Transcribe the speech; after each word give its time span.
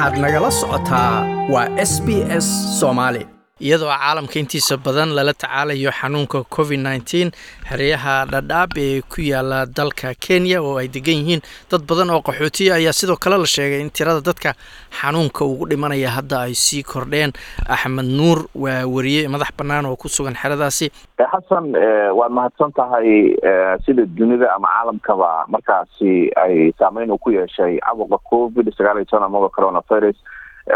waxaad 0.00 0.18
nagala 0.24 0.50
socotaa 0.60 1.14
waa 1.52 1.68
s 1.90 1.92
b 2.06 2.08
s 2.44 2.46
soomaali 2.80 3.22
iyadoo 3.60 3.92
caalamka 3.92 4.38
intiisa 4.40 4.76
badan 4.76 5.10
lala 5.16 5.32
tacaalayo 5.34 5.90
xanuunka 5.92 6.44
covid 6.48 6.80
nneteen 6.80 7.28
xeryaha 7.68 8.24
dhadhaab 8.32 8.72
ee 8.78 9.02
ku 9.02 9.20
yaalla 9.20 9.66
dalka 9.66 10.14
kenya 10.14 10.62
oo 10.62 10.78
ay 10.80 10.88
degan 10.88 11.20
yihiin. 11.20 11.42
Dad 11.70 11.82
badan 11.84 12.10
oo 12.10 12.22
qaxootiya 12.24 12.74
ayaa 12.80 12.92
sidoo 12.92 13.16
kale 13.20 13.36
la 13.36 13.46
sheegay 13.46 13.80
in 13.84 13.90
tirada 13.90 14.20
dadka 14.20 14.54
xanuunka 15.00 15.44
ugu 15.44 15.66
dhimanaya 15.68 16.08
hadda 16.10 16.40
ay 16.48 16.54
sii 16.54 16.82
kordheen. 16.82 17.32
Axmed 17.68 18.08
nuur 18.08 18.48
waa 18.54 18.86
wariye 18.88 19.28
madax 19.28 19.52
bannaan 19.58 19.86
oo 19.86 19.96
ku 19.96 20.08
sugan 20.08 20.34
xeradaasi. 20.34 20.88
Xasan 21.20 21.76
waad 22.16 22.32
mahadsan 22.32 22.72
tahay 22.72 23.36
sida 23.84 24.06
dunida 24.08 24.48
ama 24.56 24.68
caalamkaba 24.72 25.44
markaasi 25.52 26.32
ay 26.36 26.72
saameyn 26.78 27.10
uu 27.12 27.18
ku 27.20 27.30
yeeshay 27.36 27.76
caabuqa 27.84 28.18
covid 28.24 28.72
sagaal 28.72 28.96
iyo 28.96 29.04
toban 29.04 29.28
amaba 29.28 29.48
coronavirus 29.52 30.16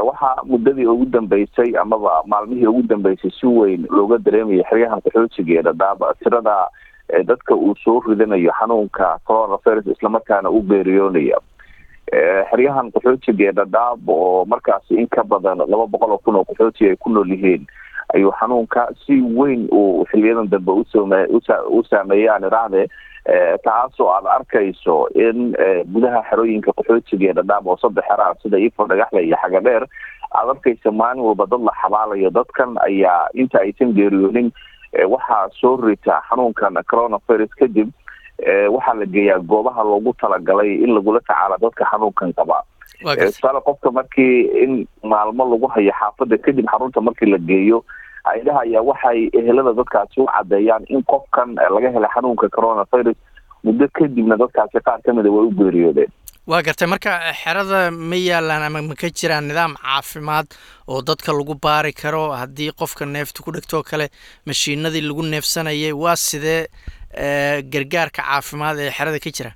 waxaa 0.02 0.42
muddadii 0.44 0.86
ugu 0.86 1.04
dambeysay 1.06 1.76
amaba 1.80 2.22
maalmihii 2.26 2.66
ugu 2.66 2.82
dambeysay 2.82 3.30
si 3.30 3.46
weyn 3.46 3.86
looga 3.90 4.18
dareemaya 4.18 4.64
qaxootiga 5.04 5.54
ee 5.58 5.62
dhadhaab 5.62 6.02
tirada 6.22 6.56
dadka 7.26 7.54
uu 7.54 7.74
soo 7.84 8.00
ridanayo 8.08 8.52
xanuunka 8.60 9.18
coronavirus 9.24 9.86
islamarkaana 9.86 10.50
u 10.50 10.62
beeriyoonaya 10.62 11.38
xeryahan 12.50 12.90
qaxootiga 12.92 13.44
ee 13.48 13.52
dhadhaab 13.52 14.08
oo 14.08 14.44
markaasi 14.44 14.94
in 14.94 15.06
ka 15.08 15.24
badan 15.24 15.58
laba 15.58 15.86
boqol 15.86 16.10
oo 16.12 16.18
kun 16.18 16.36
oo 16.36 16.44
qaxooti 16.44 16.88
ay 16.88 16.96
ku 16.96 17.10
nool 17.10 17.30
yihiin 17.30 17.66
ayuu 18.14 18.32
xanuunka 18.40 18.88
si 19.06 19.20
weyn 19.38 19.68
uu 19.72 20.04
xiliyadan 20.10 20.50
dambe 20.50 20.72
u 20.72 21.82
saameeyay 21.90 22.28
aan 22.34 22.44
iraahde 22.50 22.86
taasoo 23.64 24.08
aad 24.14 24.26
arkayso 24.36 24.96
in 25.26 25.54
gudaha 25.92 26.22
xerooyinka 26.30 26.72
qaxootiga 26.78 27.30
ee 27.30 27.36
dhadhaab 27.40 27.66
oo 27.66 27.76
saddex 27.82 28.04
xeraa 28.10 28.34
sida 28.42 28.58
ifo 28.66 28.86
dhagaxle 28.90 29.22
iyo 29.26 29.36
xagadheer 29.42 29.86
aad 30.34 30.48
arkaysa 30.54 30.90
maalin 31.00 31.24
walba 31.24 31.46
dad 31.46 31.60
la 31.68 31.72
xabaalayo. 31.82 32.30
Dadkan 32.30 32.76
ayaa 32.86 33.28
inta 33.34 33.58
aysan 33.64 33.94
geeriyoonin 33.98 34.52
waxaa 35.14 35.48
soo 35.60 35.76
rita 35.76 36.20
xanuunkan 36.28 36.74
coronavirus 36.90 37.54
kadib 37.60 37.88
waxaa 38.74 38.94
la 39.00 39.06
geeyaa 39.06 39.38
goobaha 39.38 39.84
loogu 39.84 40.12
talagalay 40.20 40.74
in 40.84 40.94
lagula 40.94 41.20
tacaalo 41.20 41.56
dadka 41.64 41.84
xanuunkan 41.90 42.32
qaba. 42.40 42.62
Tusaale 43.04 43.60
qofka 43.66 43.90
markii 43.90 44.36
in 44.64 44.86
maalmo 45.02 45.44
lagu 45.52 45.66
hayo 45.74 45.92
xaafada 46.00 46.36
kadib 46.38 46.66
xarunta 46.72 47.00
markii 47.00 47.30
la 47.32 47.38
geeyo 47.38 47.84
hay'adaha 48.28 48.60
ayaa 48.66 48.82
waxay 48.90 49.20
ehelada 49.38 49.72
dadkaasi 49.80 50.20
u 50.20 50.26
cadeeyaan 50.34 50.84
in 50.88 51.02
qofkan 51.12 51.54
laga 51.76 51.88
helay 51.96 52.10
xanuunka 52.14 52.48
coronavirus 52.56 53.16
muddo 53.64 53.86
kadibna 53.98 54.36
dadkaasi 54.42 54.78
qaar 54.86 55.00
kamida 55.06 55.30
way 55.34 55.44
u 55.48 55.50
geeriyoodeen 55.60 56.12
waa 56.46 56.62
gartay. 56.62 56.88
Marka 56.92 57.12
xerada 57.42 57.90
ma 57.90 58.16
yaalaan 58.16 58.62
ama 58.68 58.82
ma 58.88 58.94
ka 58.94 59.08
jiraan 59.18 59.46
nidaam 59.48 59.72
caafimaad 59.80 60.46
oo 60.88 61.00
dadka 61.10 61.32
lagu 61.32 61.54
baari 61.66 61.92
karo 61.92 62.22
haddii 62.40 62.72
qofka 62.80 63.06
neefta 63.06 63.42
ku 63.44 63.50
dhegtoo 63.56 63.82
kale 63.82 64.06
mashiinadii 64.46 65.00
lagu 65.08 65.22
neefsanayay 65.22 65.92
waa 65.92 66.16
sidee 66.16 66.68
gargaarka 67.72 68.22
caafimaad 68.22 68.78
ee 68.78 68.90
xerada 68.96 69.18
ka 69.24 69.30
jira 69.36 69.50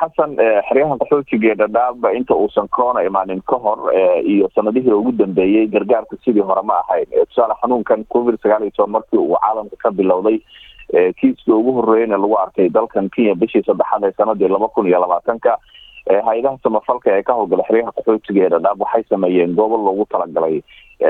xasan 0.00 0.36
xeryahan 0.68 0.98
qaxootiga 1.02 1.54
dhadhaab 1.60 2.04
inta 2.14 2.34
uusan 2.34 2.68
corona 2.68 3.02
imaanin 3.08 3.40
ka 3.50 3.56
hor 3.64 3.78
iyo 4.24 4.48
sanadihii 4.54 4.92
ugu 4.92 5.12
dambeeyey 5.12 5.66
gargaarka 5.66 6.16
sidii 6.24 6.40
hore 6.50 6.62
ma 6.62 6.78
ahayn. 6.82 7.06
Tusaale 7.28 7.54
xanuunkan 7.62 8.04
covid 8.12 8.38
sagaal 8.42 8.62
iyo 8.62 8.70
toban 8.76 8.90
markii 8.98 9.18
uu 9.18 9.36
caalamka 9.42 9.76
ka 9.82 9.90
bilowday 9.90 10.38
kiiskii 11.20 11.52
ugu 11.52 11.72
horreeyana 11.80 12.16
lagu 12.18 12.36
arkay 12.38 12.68
dalkan 12.68 13.10
kenya 13.10 13.34
bishii 13.34 13.62
saddexaad 13.66 14.04
ee 14.04 14.12
sanadii 14.16 14.48
laba 14.48 14.68
kun 14.68 14.86
iyo 14.86 15.00
labaatanka 15.00 15.56
hay'adaha 16.26 16.58
samafalka 16.62 17.10
ee 17.18 17.22
ka 17.22 17.32
howlgala 17.34 17.64
xeryaha 17.68 17.92
qaxootiga 17.98 18.44
ee 18.46 18.48
dhadhaab 18.54 18.80
waxay 18.86 19.02
sameeyeen 19.10 19.54
goobo 19.58 19.76
loogu 19.76 20.04
talagalay 20.14 20.62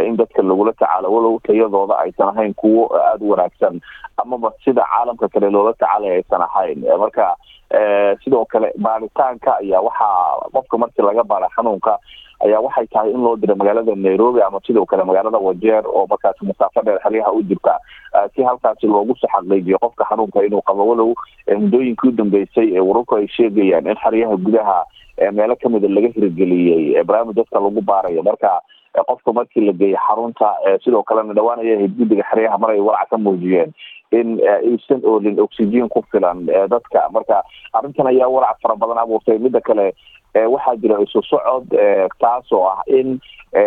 in 0.08 0.16
dadka 0.16 0.42
lagula 0.42 0.72
tacaalo 0.72 1.08
walow 1.12 1.38
tayadooda 1.46 1.98
aysan 1.98 2.28
ahayn 2.28 2.54
kuwo 2.54 2.88
aada 2.96 3.24
u 3.24 3.30
wanaagsan 3.30 3.80
amaba 4.16 4.52
sida 4.64 4.82
caalamka 4.92 5.28
kale 5.28 5.50
loola 5.50 5.72
tacaalay 5.72 6.10
aysan 6.18 6.42
ahayn. 6.42 6.84
Marka 6.98 7.36
sidoo 8.24 8.44
kale 8.44 8.72
baaritaanka 8.78 9.56
ayaa 9.60 9.80
waxaa 9.80 10.48
qofka 10.52 10.78
markii 10.78 11.02
laga 11.02 11.24
baara 11.24 11.48
xanuunka 11.56 11.98
ayaa 12.44 12.60
waxay 12.60 12.86
tahay 12.86 13.10
in 13.10 13.22
loo 13.24 13.36
diro 13.36 13.54
magaalada 13.56 13.94
nairobi 13.94 14.42
ama 14.42 14.60
sidoo 14.66 14.84
kale 14.86 15.04
magaalada 15.04 15.38
wajeer 15.38 15.84
oo 15.86 16.06
markaasi 16.10 16.44
masaafo 16.46 16.82
dheer 16.82 16.98
xeryaha 17.02 17.32
u 17.32 17.42
jirta. 17.42 17.78
Si 18.34 18.42
halkaasi 18.42 18.86
loogu 18.86 19.16
soo 19.16 19.28
xaqiijiyo 19.34 19.78
qofka 19.78 20.04
xanuunka 20.10 20.44
inuu 20.44 20.62
qabo 20.62 20.86
walow 20.88 21.14
muddooyinkii 21.58 22.08
u 22.08 22.12
dambeysay 22.12 22.80
wararku 22.80 23.16
ay 23.16 23.26
sheegayaan 23.28 23.86
in 23.86 23.96
xeryaha 23.96 24.36
gudaha 24.36 24.84
meelo 25.32 25.56
kamida 25.56 25.88
laga 25.88 26.08
hirgeliyey 26.08 27.02
barnaamij 27.04 27.34
dadka 27.36 27.60
lagu 27.60 27.80
baarayo. 27.80 28.22
Marka 28.22 28.60
qofka 29.00 29.32
markii 29.32 29.64
la 29.66 29.72
geeyay 29.72 29.96
xarunta 30.06 30.52
sidoo 30.84 31.02
kalena 31.02 31.32
dhawaanaya 31.34 31.88
guddiga 31.88 32.24
xeryaha 32.30 32.58
mar 32.58 32.70
ay 32.70 32.80
walac 32.80 33.08
ka 33.10 33.16
muujiyeen 33.18 33.72
in 34.12 34.36
aysan 34.44 35.00
oolin 35.04 35.40
oxygen 35.40 35.88
ku 35.88 36.02
filan 36.12 36.44
dadka. 36.68 37.08
Marka 37.12 37.42
arrintan 37.72 38.06
ayaa 38.06 38.28
walac 38.28 38.60
fara 38.62 38.76
badan 38.76 38.98
abuurtay. 39.00 39.38
Mida 39.38 39.60
kale 39.60 39.92
waxaa 40.34 40.76
jira 40.76 41.00
isu 41.00 41.22
socod 41.24 41.72
taas 42.20 42.52
oo 42.52 42.66
ah 42.68 42.82
in 42.86 43.16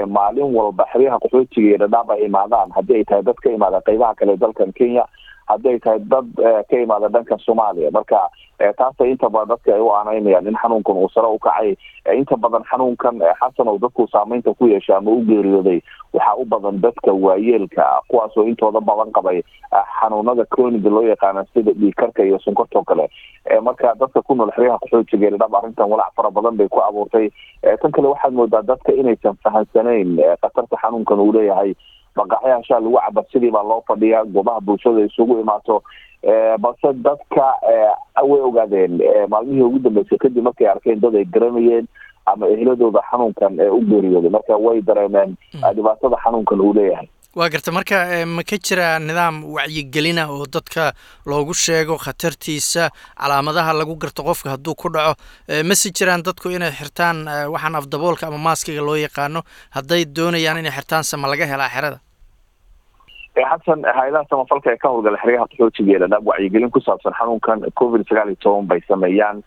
maalin 0.08 0.54
walba 0.54 0.86
xeryaha 0.94 1.18
qaxootiga 1.20 1.68
iyo 1.68 1.78
dhadhaab 1.78 2.12
ay 2.12 2.26
imaadaan. 2.30 2.70
Haddii 2.78 2.96
ay 3.02 3.04
tahay 3.10 3.24
dad 3.24 3.36
ka 3.42 3.50
imaada 3.50 3.82
qeybaha 3.82 4.14
kale 4.16 4.38
dalkan 4.38 4.74
kenya 4.78 5.06
haddii 5.46 5.70
ay 5.76 5.80
tahay 5.80 6.00
dad 6.00 6.28
ka 6.70 6.78
imaada 6.78 7.08
dhanka 7.10 7.38
soomaaliya. 7.46 7.92
Marka 7.92 8.30
taasay 8.78 9.12
inta 9.12 9.30
badan 9.30 9.50
dadka 9.56 9.74
ay 9.76 9.82
u 9.82 9.92
aanaynayaan 9.94 10.48
in 10.48 10.56
xanuunkan 10.62 10.96
uu 10.98 11.10
sare 11.14 11.28
u 11.28 11.38
kacay. 11.40 11.76
Inta 12.16 12.36
badan 12.38 12.64
xanuunkan 12.72 13.20
xasan 13.40 13.68
oo 13.68 13.78
dadku 13.78 14.08
saameynta 14.12 14.54
ku 14.54 14.68
yeesha 14.68 14.98
ama 14.98 15.12
u 15.12 15.22
geeriyooday. 15.28 15.82
Waxaa 16.14 16.36
u 16.40 16.46
badan 16.46 16.82
dadka 16.82 17.14
waayeelka 17.14 18.02
kuwaasoo 18.08 18.48
intooda 18.48 18.80
badan 18.82 19.12
qabay 19.12 19.42
xanuunada 20.00 20.46
croniga 20.46 20.90
loo 20.90 21.04
yaqaana 21.04 21.46
sida 21.54 21.72
dhiigkarka 21.74 22.24
iyo 22.24 22.40
sonkortoo 22.40 22.84
kale. 22.84 23.10
Marka 23.62 23.94
dadka 24.00 24.22
ku 24.22 24.36
nool 24.36 24.52
xeryaha 24.56 24.78
qaxootiga 24.82 25.30
dhab 25.38 25.56
arrintan 25.56 25.90
walac 25.92 26.14
fara 26.16 26.32
badan 26.32 26.58
bay 26.58 26.68
ku 26.68 26.80
abuurtay. 26.82 27.30
Tan 27.82 27.92
kale 27.92 28.08
waxaad 28.08 28.34
moodaa 28.34 28.62
dadka 28.62 28.94
inaysan 28.94 29.36
fahansanayn 29.44 30.18
khatarta 30.42 30.78
xanuunkan 30.82 31.20
uu 31.20 31.32
leeyahay 31.34 31.76
maqaxyaha 32.16 32.64
shaa 32.64 32.80
lagu 32.80 32.98
caba 33.06 33.24
sidii 33.32 33.52
baa 33.52 33.64
loo 33.64 33.82
fadhiyaa 33.88 34.24
goobaha 34.26 34.62
bulshada 34.62 35.06
isugu 35.06 35.40
imaato 35.40 35.82
balse 36.64 36.94
dadka 36.94 37.46
way 38.30 38.42
ogaadeen 38.50 39.02
maalmihii 39.30 39.62
ugu 39.68 39.80
dambeysay 39.80 40.18
kadib 40.18 40.44
markay 40.44 40.68
arkeen 40.68 41.00
dad 41.02 41.16
ay 41.16 41.26
garanayeen 41.26 41.88
ama 42.26 42.48
ehladooda 42.48 43.02
xanuunkan 43.12 43.60
u 43.70 43.82
geeriyooday. 43.90 44.30
Marka 44.30 44.58
way 44.58 44.82
dareemeen 44.82 45.36
dhibaatada 45.76 46.18
xanuunkan 46.24 46.62
uu 46.62 46.74
leeyahay 46.74 47.08
waa 47.36 47.50
garta 47.54 47.72
marka 47.76 47.98
ma 48.26 48.44
ka 48.50 48.56
jira 48.66 48.88
nidaam 49.00 49.44
wacyigelina 49.56 50.24
oo 50.32 50.46
dadka 50.48 50.94
loogu 51.28 51.54
sheego 51.54 51.98
khatartiisa 51.98 52.90
calaamadaha 53.20 53.74
lagu 53.76 53.96
garto 54.00 54.24
qofka 54.24 54.50
hadduu 54.56 54.76
ku 54.76 54.88
dhaco? 54.90 55.20
Mase 55.68 55.92
jiraan 55.92 56.24
dadku 56.24 56.50
inay 56.56 56.72
xirtaan 56.72 57.28
waxaan 57.52 57.76
afdaboolka 57.76 58.28
ama 58.28 58.38
maaskiga 58.38 58.82
loo 58.82 58.96
yaqaano 58.96 59.44
hadday 59.76 60.06
doonayaan 60.06 60.64
inay 60.64 60.72
xirtaan 60.72 61.04
sama 61.04 61.28
laga 61.28 61.46
helaa 61.46 61.70
xerada? 61.76 62.00
Xasan 63.36 63.84
hay'adaha 63.84 64.24
samafalka 64.32 64.72
ee 64.72 64.78
ka 64.80 64.88
howlgala 64.88 65.20
xeryaha 65.20 65.46
qaxootiga 65.52 65.92
ee 65.92 66.00
dhadhaab 66.08 66.24
wacyigelin 66.32 66.72
ku 66.72 66.80
saabsan 66.80 67.12
xanuunkan 67.20 67.68
covid 67.76 68.08
sagaal 68.08 68.32
iyo 68.32 68.40
toban 68.40 68.64
bay 68.72 68.80
sameeyaan 68.88 69.44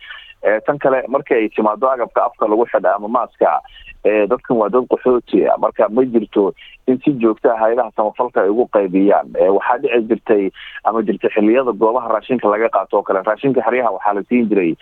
tan 0.67 0.79
kale 0.79 1.03
markii 1.09 1.35
ay 1.37 1.49
timaado 1.49 1.91
agabka 1.91 2.25
afka 2.25 2.47
lagu 2.49 2.67
xidha 2.73 2.95
ama 2.97 3.09
maaska 3.09 3.61
dadkan 4.05 4.57
waa 4.57 4.69
dad 4.69 4.87
qaxooti 4.93 5.43
marka 5.59 5.89
ma 5.89 6.05
jirto 6.05 6.53
in 6.87 6.99
si 7.05 7.13
joogtaa 7.21 7.57
hay'adaha 7.61 7.91
samafalka 7.97 8.43
ay 8.43 8.49
ugu 8.49 8.65
qaybiyaan. 8.73 9.35
Waxaa 9.57 9.79
dhici 9.83 10.01
jirtay 10.09 10.45
ama 10.85 11.03
jirta 11.03 11.29
xiliyada 11.35 11.73
goobaha 11.73 12.09
raashinka 12.15 12.49
laga 12.49 12.69
qaato 12.69 12.97
oo 12.97 13.03
kale. 13.03 13.21
Raashinka 13.27 13.61
xeryaha 13.67 13.91
waxaa 13.97 14.15
la 14.15 14.23
siin 14.29 14.49
jiray 14.49 14.73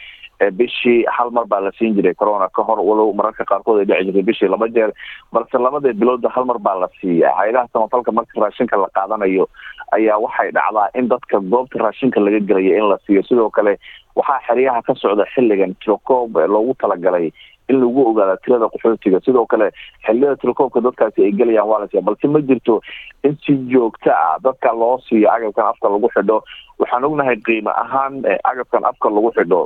bishii 0.41 1.05
hal 1.17 1.31
mar 1.31 1.47
baa 1.47 1.61
la 1.61 1.71
siin 1.79 1.95
jiray 1.97 2.15
corona. 2.15 2.49
Ka 2.49 2.63
hor 2.63 2.79
walow 2.81 3.13
mararka 3.13 3.45
qaarkood 3.45 3.81
ay 3.81 3.87
dhici 3.87 4.05
jirtay 4.11 4.23
bishii 4.23 4.49
laba 4.53 4.69
jeer. 4.69 4.93
Balse 5.33 5.57
labadee 5.59 5.93
bilooda 5.97 6.29
hal 6.35 6.45
mar 6.45 6.59
baa 6.59 6.75
la 6.85 6.89
siiya 7.01 7.33
hay'adaha 7.39 7.69
samafalka 7.73 8.13
marka 8.13 8.41
raashinka 8.41 8.77
la 8.77 8.89
qaadanayo 8.95 9.49
ayaa 9.97 10.19
waxay 10.19 10.51
dhacdaa 10.53 10.89
in 10.95 11.09
dadka 11.09 11.41
goobta 11.41 11.79
raashinka 11.85 12.21
laga 12.21 12.41
gelayo 12.41 12.77
in 12.79 12.89
la 12.93 12.99
siiyo. 13.07 13.23
Sidoo 13.23 13.51
kale 13.51 13.79
waxaa 14.17 14.41
xeryaha 14.49 14.83
ka 14.83 14.95
socda 14.95 15.25
xilligan 15.35 15.75
tirokoob 15.81 16.37
loogu 16.37 16.75
talagalay 16.81 17.33
in 17.69 17.81
lagu 17.83 18.05
ogaada 18.13 18.37
tirada 18.45 18.69
qaxootiga. 18.69 19.21
Sidoo 19.25 19.47
kale 19.47 19.71
xiliyada 20.07 20.37
tirokoobka 20.37 20.81
dadkaasi 20.85 21.25
ay 21.25 21.33
gelayaan 21.33 21.69
waa 21.69 21.81
la 21.81 21.87
siiya 21.89 22.03
balse 22.05 22.29
ma 22.29 22.41
jirto 22.41 22.81
in 23.25 23.35
si 23.47 23.57
joogta 23.73 24.13
ah 24.13 24.37
dadka 24.45 24.73
loo 24.73 25.01
siiyo 25.09 25.33
agabkan 25.33 25.67
afka 25.73 25.89
lagu 25.89 26.09
xidho. 26.15 26.43
Waxaan 26.79 27.05
ognahay 27.09 27.37
qiimo 27.41 27.71
ahaan 27.73 28.23
agabkan 28.45 28.85
afka 28.85 29.09
lagu 29.11 29.33
xidho 29.35 29.65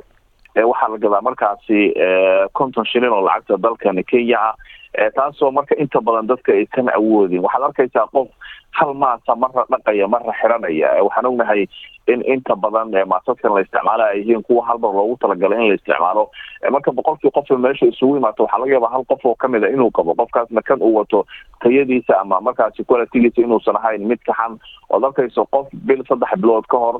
waxaa 0.56 0.88
la 0.88 0.98
gadaa 0.98 1.20
markaasi 1.22 1.94
konton 2.52 2.84
shilin 2.86 3.12
oo 3.12 3.22
lacagta 3.26 3.56
dalkan 3.62 4.02
kenya 4.10 4.54
taasoo 5.14 5.50
marka 5.50 5.74
inta 5.78 6.00
badan 6.00 6.26
dadka 6.26 6.52
aysan 6.52 6.88
awoodin. 6.94 7.42
Waxaad 7.42 7.62
arkaysaa 7.62 8.06
qof 8.12 8.28
hal 8.72 8.94
maasa 8.94 9.34
marra 9.36 9.64
dhaqaya 9.70 10.08
marra 10.08 10.32
xiranaya. 10.40 11.02
Waxaan 11.04 11.26
ognahay 11.26 11.66
in 12.08 12.22
inta 12.26 12.56
badan 12.56 12.90
maasaskan 13.06 13.54
la 13.54 13.60
isticmaala 13.60 14.04
ay 14.10 14.20
yihiin 14.20 14.42
kuwa 14.42 14.66
halbar 14.66 14.90
loogu 14.94 15.16
talagalay 15.20 15.58
in 15.62 15.68
la 15.68 15.74
isticmaalo. 15.74 16.30
Marka 16.70 16.90
boqolkii 16.92 17.30
qofa 17.30 17.56
meesha 17.58 17.86
isugu 17.86 18.16
imaato 18.16 18.42
waxaa 18.44 18.58
laga 18.58 18.72
yaabaa 18.72 18.90
hal 18.94 19.04
qof 19.08 19.24
oo 19.24 19.34
ka 19.34 19.48
mid 19.48 19.64
a 19.64 19.68
inuu 19.70 19.90
qabo 19.90 20.14
qofkaasna 20.14 20.62
kan 20.62 20.82
uu 20.82 20.94
wato 20.94 21.26
tayadiisa 21.62 22.20
ama 22.20 22.40
markaasi 22.40 22.84
qualitygiisa 22.84 23.42
inuusan 23.42 23.76
ahayn 23.76 24.06
mid 24.08 24.18
kaxan 24.26 24.58
ood 24.90 25.04
arkayso 25.04 25.46
qof 25.54 25.68
bil 25.72 26.02
saddex 26.08 26.34
bilood 26.40 26.66
ka 26.66 26.78
hor 26.78 26.98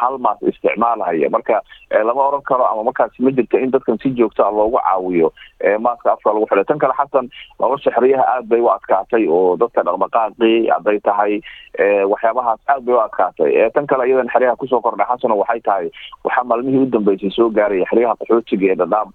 hal 0.00 0.18
maas 0.18 0.38
isticmaalahaya 0.42 1.30
marka 1.30 1.60
lama 1.90 2.22
oran 2.28 2.42
karo 2.42 2.64
ama 2.66 2.84
markaasi 2.84 3.22
ma 3.22 3.30
jirta 3.30 3.58
in 3.60 3.70
dadkan 3.70 3.98
si 4.02 4.10
joogta 4.14 4.46
a 4.46 4.50
loogu 4.50 4.78
caawiyo 4.78 5.32
maaska 5.80 6.12
afka 6.12 6.32
lagu 6.32 6.46
xidhay 6.46 6.64
tan 6.64 6.78
kale 6.78 6.94
xasan 7.00 7.23
nolosha 7.60 7.90
xeryaha 7.96 8.24
aad 8.34 8.48
bay 8.52 8.60
u 8.60 8.68
adkaatay 8.76 9.24
oo 9.36 9.56
dadka 9.62 9.82
dhaqdhaqaaqii 9.88 10.68
hadday 10.74 10.98
tahay 11.08 11.40
waxyaabahaas 11.78 12.60
aad 12.68 12.84
bay 12.84 12.94
u 12.94 13.00
adkaatay. 13.00 13.70
Tan 13.74 13.86
kale 13.86 14.06
iyadan 14.08 14.28
xeryaha 14.32 14.56
ku 14.56 14.66
soo 14.66 14.80
kordhay 14.80 15.06
xasano 15.06 15.36
waxay 15.38 15.60
tahay 15.60 15.90
waxaa 16.24 16.44
maalmihii 16.44 16.82
u 16.82 16.86
dambeysay 16.86 17.30
soo 17.30 17.50
gaaraya 17.50 17.86
xeryaha 17.90 18.14
qaxootiga 18.20 18.72
ee 18.72 18.74
dhadhaab 18.82 19.08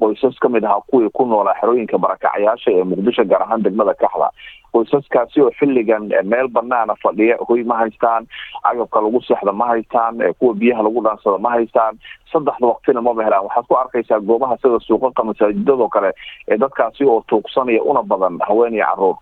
qoysas 0.00 0.38
ka 0.38 0.48
mid 0.48 0.64
ahaa 0.64 0.80
kuwii 0.90 1.10
ku 1.12 1.24
noolaa 1.26 1.54
xerooyinka 1.60 1.98
barakacayaasha 1.98 2.70
ee 2.70 2.84
muqdisho 2.84 3.24
gaar 3.24 3.42
ahaan 3.42 3.62
degmada 3.62 3.94
kaxda. 3.94 4.28
Qoysaskaasi 4.72 5.40
oo 5.42 5.50
xilligan 5.58 6.08
meel 6.24 6.48
banaana 6.48 6.94
fadhiya 7.02 7.36
hoy 7.48 7.64
ma 7.64 7.76
haystaan 7.82 8.24
agabka 8.64 9.00
lagu 9.04 9.20
seexda 9.20 9.52
ma 9.52 9.66
haystaan 9.72 10.16
kuwa 10.38 10.54
biyaha 10.54 10.82
lagu 10.82 11.02
dhaansado 11.04 11.38
ma 11.38 11.50
haystaan. 11.50 11.98
Saddexda 12.32 12.66
waqtina 12.66 13.02
maba 13.02 13.24
helaan. 13.24 13.44
Waxaad 13.44 13.66
ku 13.68 13.74
arkaysaa 13.76 14.20
goobaha 14.20 14.56
sida 14.62 14.78
suuqaqa 14.86 15.24
masaajidadoo 15.24 15.88
kale 15.88 16.12
ee 16.48 16.56
dadkaasi 16.56 17.04
oo 17.04 17.20
tuugsanaya 17.28 17.82
una 17.82 18.02
badan 18.02 18.38
haween 18.48 18.74
iyo 18.74 18.84
carruur 18.86 19.16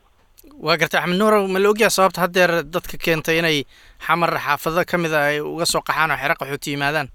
waa 0.67 0.77
gartay 0.81 1.01
axmed 1.01 1.19
nuurow 1.21 1.47
ma 1.49 1.59
la 1.59 1.69
ogyaha 1.73 1.91
sababta 1.97 2.21
haddeer 2.25 2.53
dadka 2.65 2.97
keentay 3.05 3.39
inay 3.41 3.59
xamar 4.07 4.31
xaafado 4.47 4.85
ka 4.91 4.97
mid 4.99 5.13
a 5.13 5.21
ay 5.31 5.41
uga 5.41 5.67
soo 5.67 5.83
qaxaan 5.85 6.11
oo 6.11 6.17
xero 6.23 6.35
qaxooti 6.41 6.71
yimaadaan 6.75 7.09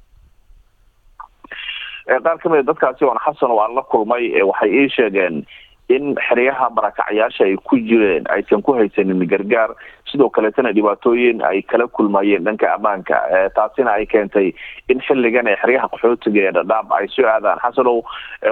qaar 2.25 2.37
ka 2.41 2.49
mid 2.49 2.59
a 2.59 2.67
dadkaasi 2.69 3.05
oon 3.05 3.17
xasan 3.25 3.51
oo 3.51 3.59
aan 3.63 3.75
la 3.75 3.81
kulmay 3.91 4.29
waxay 4.49 4.69
ii 4.81 4.89
sheegeen 4.95 5.45
in 5.89 6.15
xeryaha 6.27 6.69
barakacyaasha 6.69 7.43
ay 7.49 7.55
ku 7.65 7.77
jireen 7.77 8.25
aysan 8.35 8.61
ku 8.61 8.73
haysanin 8.77 9.25
gargaar 9.27 9.73
sidoo 10.11 10.29
kaleetana 10.29 10.71
dhibaatooyin 10.75 11.41
ay 11.41 11.61
kala 11.61 11.87
kulmayeen 11.87 12.43
dhanka 12.45 12.73
ammaanka 12.75 13.17
taasina 13.55 13.91
ay 13.97 14.05
keentay 14.05 14.51
in 14.89 15.01
xilligan 15.07 15.47
ee 15.47 15.55
xeryaha 15.61 15.87
qaxootiga 15.93 16.41
ee 16.47 16.51
dhadhaab 16.57 16.91
ay 16.97 17.07
soo 17.15 17.25
aadaan. 17.25 17.59
Xasanow 17.63 18.01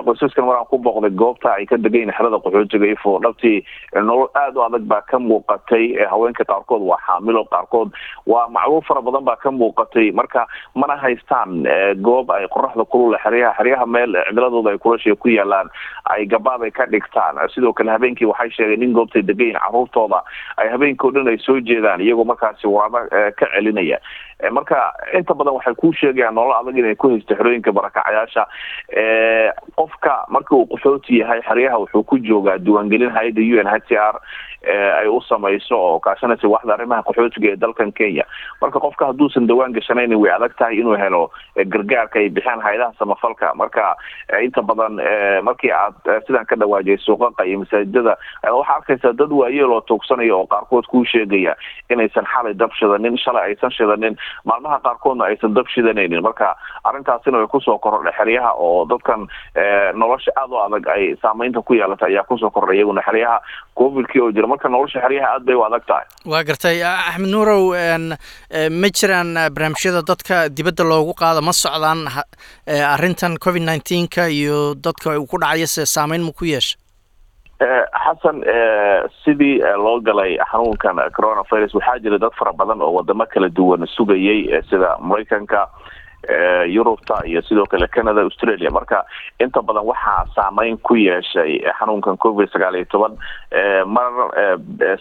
qoysaskan 0.08 0.46
maraan 0.50 0.66
ku 0.72 0.78
booqday 0.82 1.12
goobta 1.22 1.54
ay 1.58 1.66
ka 1.70 1.78
degayin 1.78 2.12
xerada 2.18 2.40
qaxootiga 2.46 2.90
ifo. 2.96 3.20
Dhabtii 3.26 3.62
nolol 4.02 4.30
aada 4.34 4.60
u 4.60 4.64
adag 4.66 4.88
baa 4.94 5.02
ka 5.12 5.20
muuqatay 5.20 5.86
haweenka 6.10 6.44
qaarkood 6.50 6.82
waa 6.90 6.98
xaamilo 7.08 7.46
qaarkood 7.54 7.94
waa 8.26 8.48
macluul 8.50 8.82
fara 8.90 9.02
badan 9.02 9.24
baa 9.30 9.36
ka 9.46 9.52
muuqatay. 9.52 10.12
Marka 10.12 10.48
mana 10.76 10.98
haystaan 10.98 11.64
goob 12.02 12.32
ay 12.32 12.48
qoraxda 12.50 12.86
kulule 12.90 13.18
xeryaha 13.24 13.54
xeryaha 13.62 13.86
meel 13.86 14.18
cimiladooda 14.28 14.74
ay 14.74 14.78
kulashiya 14.82 15.16
ku 15.16 15.30
yaalaan 15.30 15.70
ay 16.10 16.26
gabaad 16.26 16.66
ay 16.66 16.72
ka 16.72 16.86
dhigtaan. 16.90 17.38
Sidoo 17.54 17.74
kale 17.74 17.92
habeenkii 17.94 18.26
waxay 18.34 18.50
sheegeen 18.58 18.84
in 18.90 18.94
goobtay 18.98 19.22
degayin 19.22 19.60
caruurtooda 19.62 20.24
ay 20.58 20.70
habeenkii 20.74 21.08
o 21.08 21.12
dhan 21.14 21.28
ay 21.30 21.38
soo 21.46 21.60
jeedaan 21.70 22.02
iyagoo 22.02 22.26
markaasi 22.32 22.68
waraabo 22.68 23.00
ka 23.40 23.46
celinaya 23.56 24.00
marka 24.52 24.94
inta 25.14 25.34
badan 25.34 25.54
waxay 25.56 25.76
ku 25.76 25.94
sheegayaan 25.94 26.36
nolol 26.36 26.54
adag 26.58 26.78
inay 26.78 26.96
ku 26.96 27.10
haysto 27.14 27.36
xerooyinka 27.36 27.72
barakacayaasha. 27.72 28.44
Qofka 29.78 30.26
marka 30.30 30.56
uu 30.56 30.68
qaxooti 30.72 31.20
yahay 31.22 31.42
xeryaha 31.42 31.80
wuxuu 31.84 32.04
ku 32.04 32.18
joogaa 32.20 32.58
diiwaangelin 32.58 33.12
hay'adda 33.14 33.42
u 33.42 33.56
n 33.64 33.68
h 33.70 33.80
c 33.88 33.96
r 33.98 34.16
ay 35.04 35.08
u 35.12 35.20
samayso 35.28 35.76
oo 35.76 36.00
kaashanaysa 36.00 36.48
waxda 36.48 36.74
arrimaha 36.76 37.04
qaxootiga 37.08 37.52
ee 37.54 37.60
dalkan 37.60 37.92
kenya. 37.92 38.24
Marka 38.62 38.80
qofka 38.80 39.12
hadduusan 39.12 39.48
dawaan 39.48 39.74
gashanayni 39.76 40.16
way 40.16 40.32
adag 40.32 40.56
tahay 40.60 40.80
inuu 40.80 40.96
helo 40.96 41.32
gargaarka 41.56 42.20
ay 42.20 42.30
bixiyaan 42.30 42.62
hay'adaha 42.64 42.94
samafalka. 43.00 43.52
Marka 43.56 43.96
inta 44.44 44.62
badan 44.62 45.00
markii 45.44 45.72
aad 45.72 45.96
sidaan 46.28 46.46
ka 46.48 46.56
dhawaajiyay 46.56 46.98
suuqaqa 47.04 47.44
iyo 47.48 47.60
masaajidada 47.64 48.16
waxaa 48.44 48.76
arkaysaa 48.80 49.14
dad 49.20 49.32
waayeel 49.32 49.72
oo 49.72 49.82
tuugsanaya 49.84 50.36
oo 50.36 50.48
qaarkood 50.48 50.88
kuu 50.88 51.04
sheegaya 51.06 51.56
inaysan 51.92 52.26
xalay 52.28 52.54
dab 52.56 52.72
shidanin 52.80 53.18
shalay 53.20 53.52
aysan 53.52 53.72
shidanin 53.72 54.16
maalmaha 54.46 54.80
qaarkoodna 54.86 55.26
aysan 55.30 55.54
dab 55.54 55.68
shidanaynin. 55.74 56.22
Marka 56.22 56.56
arrintaasina 56.84 57.38
way 57.42 57.48
ku 57.48 57.60
soo 57.62 57.78
kordhay 57.80 58.14
xeryaha 58.18 58.52
oo 58.58 58.86
dadkan 58.86 59.28
nolosha 59.96 60.32
aada 60.36 60.54
u 60.56 60.60
adag 60.66 60.88
ay 60.96 61.16
saameynta 61.22 61.62
ku 61.62 61.74
yeelatay 61.74 62.12
ayaa 62.14 62.24
ku 62.30 62.38
soo 62.38 62.50
kordhay 62.52 62.78
iyaguna. 62.78 63.02
Xeryaha 63.02 63.38
covidkii 63.78 64.22
oo 64.22 64.32
jira 64.32 64.48
marka 64.48 64.70
nolosha 64.70 65.02
xeryaha 65.06 65.34
aad 65.36 65.46
bay 65.46 65.56
u 65.56 65.64
adag 65.66 65.86
tahay. 65.88 66.06
Waa 66.26 66.44
gartay 66.44 66.84
axmed 66.84 67.30
nuurow 67.32 67.74
ma 68.82 68.88
jiraan 69.00 69.34
barnaamijyada 69.56 70.02
dadka 70.08 70.50
dibadda 70.50 70.84
loogu 70.84 71.14
qaado? 71.14 71.42
Ma 71.42 71.54
socdaan 71.54 72.08
arrintan 72.68 73.38
covid 73.40 73.62
nineteenka 73.64 74.28
iyo 74.30 74.76
dadka 74.76 75.18
ku 75.30 75.38
dhacayo 75.40 75.68
se 75.68 75.86
saameyn 75.86 76.24
ma 76.24 76.32
ku 76.32 76.46
yeesha 76.46 76.78
xasan 78.04 78.44
sidii 79.24 79.60
loo 79.84 80.00
galay 80.02 80.38
xanuunkan 80.52 80.98
coronavirus 81.16 81.76
waxaa 81.76 82.00
jira 82.04 82.18
dad 82.20 82.34
fara 82.40 82.54
badan 82.54 82.82
oo 82.82 82.94
wadamo 83.00 83.26
kala 83.34 83.50
duwan 83.50 83.88
sugayay 83.88 84.62
sida 84.70 84.98
maraykanka 85.00 85.68
yurubta 86.68 87.22
iyo 87.26 87.42
sidoo 87.42 87.66
kale 87.66 87.88
canada 87.88 88.22
australia. 88.22 88.70
Marka 88.72 89.04
inta 89.40 89.62
badan 89.62 89.86
waxaa 89.86 90.26
saameyn 90.36 90.78
ku 90.78 90.96
yeeshay 90.96 91.60
xanuunkan 91.80 92.18
covid 92.18 92.50
sagaal 92.54 92.76
iyo 92.76 92.86
toban 92.92 93.18
mar 93.86 94.12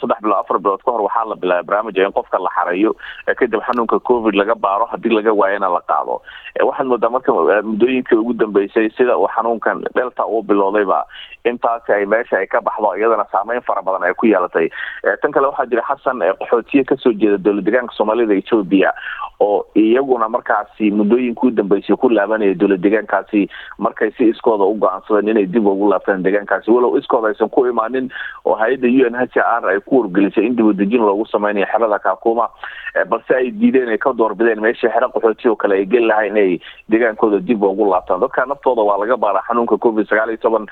saddex 0.01 0.19
bilood 0.23 0.39
afar 0.41 0.59
bilood 0.59 0.83
kahor 0.85 1.03
waxaa 1.07 1.25
la 1.31 1.37
bilaabay 1.37 1.65
barnaamija 1.67 2.07
in 2.07 2.13
qofka 2.13 2.39
la 2.39 2.51
xareeyo 2.57 2.95
kadib 3.39 3.61
xanuunka 3.67 4.01
covid 4.01 4.35
laga 4.35 4.55
baaro 4.55 4.87
haddii 4.93 5.15
laga 5.15 5.33
waayana 5.33 5.69
la 5.77 5.81
qaado. 5.81 6.21
Waxaad 6.63 6.87
moodaa 6.87 7.11
marka 7.11 7.33
muddooyinkii 7.33 8.17
ugu 8.19 8.33
dambeysay 8.35 8.91
sida 8.97 9.17
uu 9.19 9.29
xanuunkan 9.37 9.85
delta 9.95 10.27
uu 10.27 10.43
bilowdayba 10.43 11.05
intaasi 11.45 11.93
ay 11.93 12.07
meesha 12.07 12.37
ay 12.39 12.47
ka 12.47 12.61
baxdo 12.61 12.95
iyadana 12.97 13.25
saameyn 13.33 13.63
fara 13.63 13.83
badan 13.83 14.03
ay 14.09 14.15
ku 14.15 14.27
yeelatay. 14.27 14.69
Tan 15.23 15.33
kale 15.33 15.47
waxaa 15.51 15.67
jira 15.71 15.83
xasan 15.89 16.19
qaxootiye 16.41 16.85
ka 16.85 16.97
soo 16.97 17.13
jeeda 17.13 17.39
dowlad 17.39 17.65
deegaanka 17.65 17.95
soomaalida 17.97 18.35
ethoobia 18.35 18.93
oo 19.41 19.65
iyaguna 19.75 20.29
markaasi 20.29 20.91
muddooyinka 21.13 21.47
u 21.47 21.51
dambeysay 21.51 21.97
ku 21.97 22.09
laabanaya 22.09 22.55
dowlad 22.55 22.81
deegaankaasi 22.83 23.49
markay 23.79 24.11
si 24.17 24.29
iskooda 24.33 24.65
u 24.65 24.75
go'aansadeen 24.81 25.29
inay 25.29 25.47
dib 25.47 25.67
ugu 25.67 25.89
laabtaan 25.91 26.23
deegaankaasi. 26.25 26.71
Walow 26.71 26.97
iskooda 26.99 27.29
aysan 27.29 27.49
ku 27.51 27.67
imaanin 27.67 28.09
oo 28.45 28.55
hay'adda 28.57 28.89
u 28.89 29.07
n 29.11 29.17
h 29.17 29.37
r 29.37 29.69
ay 29.69 29.81
ku 29.85 30.01
wargelisay 30.03 30.47
in 30.47 30.57
dibadejin 30.57 31.01
loogu 31.05 31.27
sameynayo 31.29 31.67
xerada 31.69 31.99
kakuma 31.99 32.49
balse 33.09 33.33
ay 33.37 33.51
diideen 33.53 33.89
ay 33.93 33.99
ka 33.99 34.13
doorbideen 34.17 34.61
meeshii 34.61 34.89
xero 34.89 35.09
qaxooti 35.13 35.49
oo 35.49 35.57
kale 35.57 35.77
ay 35.77 35.87
geli 35.87 36.07
lahay 36.09 36.29
inay 36.33 36.61
deegaankooda 36.89 37.41
dib 37.45 37.63
ugu 37.63 37.85
laabtaan. 37.91 38.21
Dadka 38.21 38.47
naftooda 38.47 38.83
waa 38.83 38.99
laga 38.99 39.17
baara 39.17 39.43
xanuunka 39.49 39.77
covid 39.79 40.09
sagaal 40.09 40.31
iyo 40.33 40.41
toban 40.41 40.67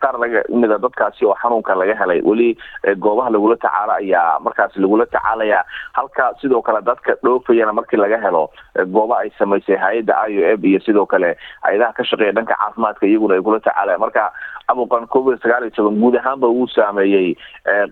qaar 0.00 0.18
laga 0.20 0.44
mida 0.52 0.78
dadkaasi 0.78 1.24
oo 1.24 1.34
xanuunka 1.40 1.74
laga 1.74 1.94
helay. 1.96 2.20
Weli 2.24 2.56
goobaha 3.00 3.30
lagula 3.30 3.56
tacaalo 3.56 3.92
ayaa 4.00 4.38
markaasi 4.40 4.80
lagula 4.80 5.06
tacaalaya 5.06 5.64
halka 5.92 6.34
sidoo 6.40 6.62
kale 6.62 6.80
dadka 6.84 7.16
dhoofayana 7.24 7.72
markii 7.72 7.96
laga 8.00 8.20
helo 8.20 8.50
gooba 8.92 9.18
ay 9.24 9.30
samaysay 9.38 9.76
hay'adda 9.84 10.14
i 10.28 10.38
o 10.42 10.44
f 10.58 10.64
iyo 10.64 10.80
sidoo 10.86 11.06
kale 11.06 11.30
hay'adaha 11.66 11.92
ka 11.98 12.04
shaqeeya 12.10 12.32
dhanka 12.38 12.54
caafimaadka 12.62 13.06
iyaguna 13.06 13.34
ay 13.34 13.42
kula 13.46 13.60
tacaalaya 13.60 13.98
marka 14.04 14.24
abuqan 14.72 15.06
covid 15.14 15.38
sagaal 15.42 15.64
iyo 15.66 15.74
toban 15.78 15.96
guud 16.02 16.16
ahaanba 16.20 16.48
uu 16.48 16.66
saameeyey 16.74 17.28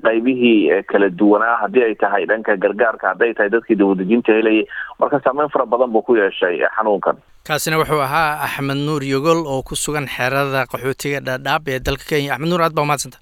qaybihii 0.04 0.82
kala 0.90 1.08
duwanaa. 1.08 1.56
Haddii 1.62 1.84
ay 1.88 1.94
tahay 1.94 2.26
dhanka 2.26 2.56
gargaarka 2.56 3.08
hadday 3.12 3.32
tahay 3.34 3.50
dadkii 3.54 3.78
dawadejinta 3.80 4.32
helayay 4.38 4.66
marka 5.00 5.20
saameyn 5.24 5.48
fara 5.54 5.66
badan 5.66 5.90
buu 5.94 6.02
ku 6.02 6.16
yeeshay 6.16 6.60
xanuunkan. 6.76 7.16
Kaasina 7.48 7.78
wuxuu 7.80 8.02
ahaa 8.02 8.42
axmed 8.46 8.76
nuur 8.86 9.02
yogol 9.04 9.46
oo 9.46 9.62
ku 9.62 9.76
sugan 9.76 10.06
xeerada 10.16 10.66
qaxootiga 10.72 11.20
dhaadhaab 11.20 11.68
ee 11.68 11.78
dalka 11.80 12.04
kenya. 12.10 12.34
Axmed 12.34 12.48
nuur 12.50 12.62
aad 12.66 12.74
baa 12.76 12.82
umahadsanta 12.84 13.18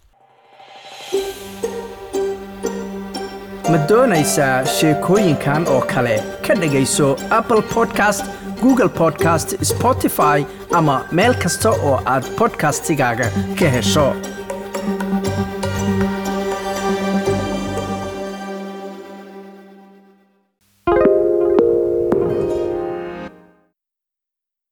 ma 3.72 3.78
doonaysaa 3.90 4.64
sheekooyinkan 4.76 5.66
oo 5.74 5.80
kale? 5.92 6.16
Ka 6.46 6.54
dhegayso 6.54 7.16
apple 7.38 7.62
podcast 7.74 8.24
google 8.64 8.88
podcast 9.00 9.48
spotify 9.72 10.38
ama 10.78 10.96
meel 11.18 11.34
kasta 11.42 11.70
oo 11.88 11.96
aad 12.14 12.24
bodkastigaaga 12.38 13.26
ka 13.58 13.68
hesho 13.76 14.06